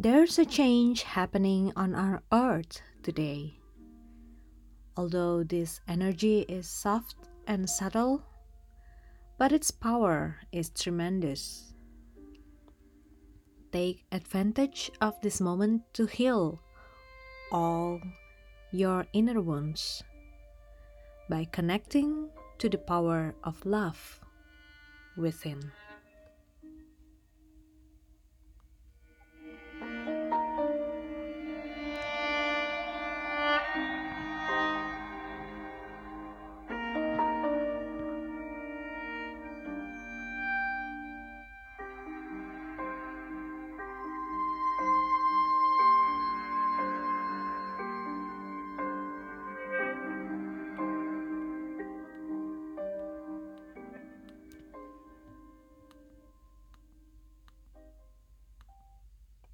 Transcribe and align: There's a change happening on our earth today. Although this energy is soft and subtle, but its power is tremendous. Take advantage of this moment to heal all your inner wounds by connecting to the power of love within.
There's 0.00 0.38
a 0.38 0.46
change 0.46 1.02
happening 1.02 1.74
on 1.76 1.94
our 1.94 2.22
earth 2.32 2.80
today. 3.02 3.60
Although 4.96 5.44
this 5.44 5.82
energy 5.86 6.40
is 6.48 6.66
soft 6.66 7.28
and 7.46 7.68
subtle, 7.68 8.24
but 9.36 9.52
its 9.52 9.70
power 9.70 10.40
is 10.52 10.70
tremendous. 10.70 11.74
Take 13.72 14.06
advantage 14.10 14.90
of 15.02 15.20
this 15.20 15.38
moment 15.38 15.82
to 15.92 16.06
heal 16.06 16.62
all 17.52 18.00
your 18.72 19.04
inner 19.12 19.42
wounds 19.42 20.02
by 21.28 21.44
connecting 21.52 22.30
to 22.56 22.70
the 22.70 22.78
power 22.78 23.34
of 23.44 23.66
love 23.66 24.18
within. 25.18 25.60